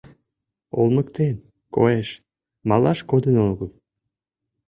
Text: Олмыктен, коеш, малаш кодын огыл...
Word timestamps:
Олмыктен, 0.79 1.35
коеш, 1.75 2.09
малаш 2.69 2.99
кодын 3.09 3.35
огыл... 3.49 3.69